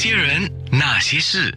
[0.00, 1.52] 些人，那些事，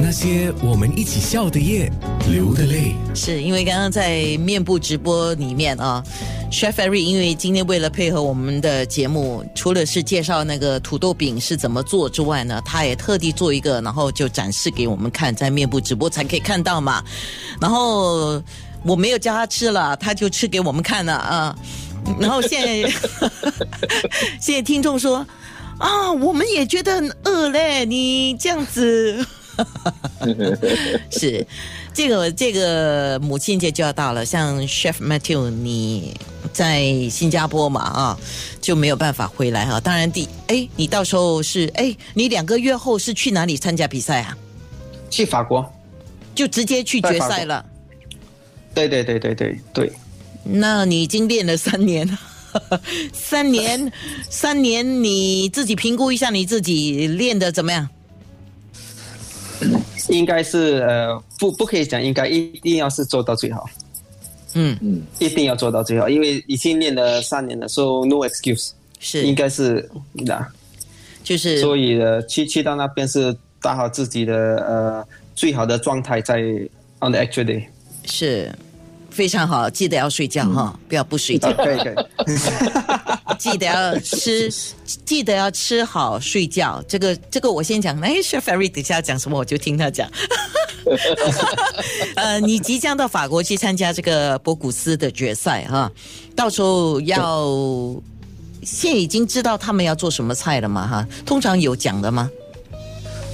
[0.00, 1.88] 那些我们一起笑的夜，
[2.28, 2.92] 流的泪。
[3.14, 6.02] 是因为刚刚在面部直播里面啊
[6.50, 17.00] ，Chef Harry 因为今天为了配合我们的节目，除了是介绍那个土豆饼是怎么做之外呢，他也特地做一个，然后就展示给我们看，在面部直播才可以看到嘛。
[17.60, 18.42] 然后
[18.82, 21.56] 我没有叫他吃了，他就吃给我们看了啊。
[22.18, 22.92] 然后现在
[24.42, 25.24] 现在听众说
[25.82, 29.26] 啊，我们也觉得很饿嘞，你这样子。
[31.10, 31.44] 是，
[31.92, 36.16] 这个这个母亲节就要到了，像 Chef Matthew 你
[36.52, 38.18] 在新加坡嘛啊，
[38.60, 39.80] 就没有办法回来哈。
[39.80, 44.38] 当然第哎，你到时候是哎，你两个月后是去哪里参加比赛啊？
[45.10, 45.68] 去法国，
[46.32, 47.64] 就直接去决赛了。
[48.72, 49.92] 对对对对对对。
[50.44, 52.08] 那你已经练了三年，
[53.12, 53.92] 三年，
[54.28, 57.88] 三年，你自己评估一下你自己练的怎么样？
[60.08, 63.68] 应该是呃，不不可以讲，应该一定要是做到最好。
[64.54, 68.70] 嗯嗯，一定要做到最好，因为已经练了三年了，so no excuse。
[68.98, 70.46] 是，应该是那，
[71.24, 76.40] 就是所以呃，去去到那边是打好自己的呃最好的状态，在
[77.00, 77.64] on the actual day。
[78.04, 78.52] 是。
[79.10, 81.52] 非常好，记得要睡觉哈，不要不睡觉。
[81.52, 81.94] 可 以可以。
[83.38, 84.50] 记得要吃，
[85.04, 86.82] 记得要吃好睡觉。
[86.86, 87.98] 这个这个我先讲。
[88.00, 90.08] 哎，Chef Ferry 等下讲什么我就听他讲。
[92.16, 95.90] 呃，你即将到法国去参加这个博古斯的决赛哈，
[96.34, 97.48] 到时候要
[98.62, 100.86] 现已经知道他们要做什么菜了吗？
[100.86, 102.30] 哈，通常有讲的吗？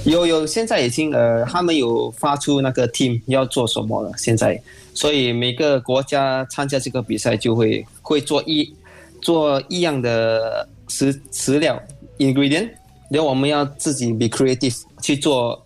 [0.05, 4.11] 有有，现在已经呃，他们有发出那个 team 要做什么了。
[4.17, 4.61] 现在，
[4.93, 8.73] 所以每个国家参加这个比赛就会会做一
[9.21, 11.81] 做一样的食食料
[12.17, 12.69] ingredient，
[13.09, 15.65] 然后我们要自己 be creative 去做，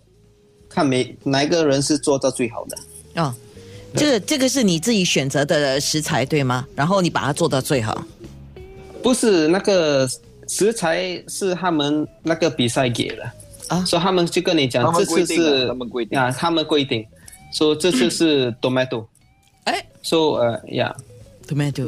[0.68, 3.22] 看每哪一个人是做到最好的。
[3.22, 3.34] 哦，
[3.94, 6.66] 这个这个是你自己选择的食材对吗？
[6.74, 8.04] 然后你把它做到最好。
[9.02, 10.08] 不是那个
[10.48, 13.30] 食材是他们那个比赛给的。
[13.68, 17.02] 啊，所以他们就跟你讲，这次是他们规定啊，他们规定
[17.50, 19.06] 说这次是 tomato，
[19.64, 20.94] 哎，说呃呀
[21.48, 21.86] ，tomato，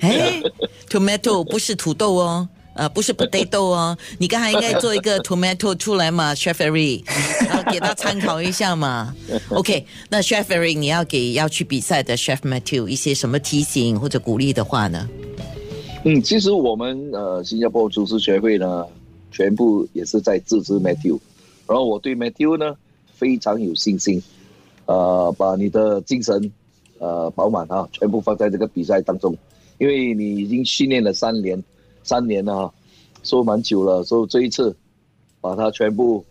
[0.00, 0.42] 哎
[0.88, 7.02] ，tomato 不是土豆哦，呃，不是 potato 哦，你刚才应该做一个 tomato 出来嘛，Chef Harry，
[7.46, 9.14] 然后给他参考一下嘛。
[9.50, 15.08] OK，那 Chef Harry，你要给要去比赛的 Chef Matthew 一些什么提醒或者鼓励的话呢？
[16.04, 18.84] 嗯，其实我们呃新加坡厨师学会呢。
[19.30, 21.18] 全部也是在支持 Matthew，
[21.66, 22.74] 然后我对 Matthew 呢
[23.14, 24.20] 非常有信心，
[24.86, 26.50] 呃，把你的精神
[26.98, 29.36] 呃饱满啊，全部放在这个比赛当中，
[29.78, 31.62] 因为你已经训练了三年，
[32.02, 32.72] 三年了，
[33.22, 34.76] 说蛮久了，所以这一次
[35.40, 36.24] 把它全部，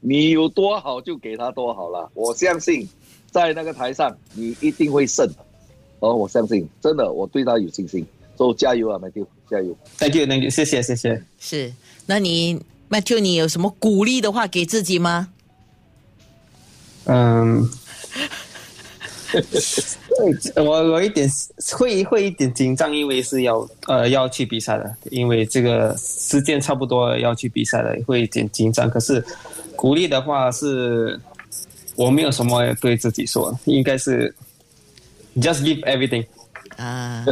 [0.00, 2.88] 你有多好就给他多好了，我相信
[3.30, 5.28] 在那个台上你一定会胜，
[6.00, 8.04] 哦，我相信，真的我对他有信心，
[8.36, 11.72] 所以加油啊，Matthew，加油，Thank you，Thank you，谢谢，谢谢，是。
[12.06, 12.60] 那你
[12.90, 15.28] Matthew，你有什么鼓励的话给自己吗？
[17.04, 17.68] 嗯，
[20.56, 21.28] 我我一点
[21.72, 28.88] 会会一点紧张，因为是要呃要去比赛的，因为这个时间差不多要去比赛了，会一点紧张。
[28.90, 29.24] 可是
[29.74, 31.18] 鼓励的话是，
[31.96, 34.34] 我没有什么对自己说，应该是
[35.36, 36.26] just give everything。
[36.76, 37.24] 啊，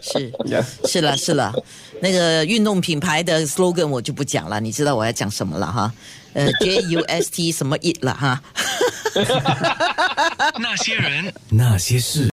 [0.00, 0.32] 是
[0.88, 1.52] 是了是了，
[2.00, 5.92] 那个运动品牌的 slogan 我就不讲了，你知道我要讲什么了哈？
[6.32, 8.42] 呃，J U S T 什么 it 了哈？
[10.58, 12.24] 那些人，那些事。